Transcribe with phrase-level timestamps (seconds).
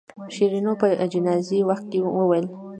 [0.35, 2.45] شیرینو په جنازې وخت کې وویل.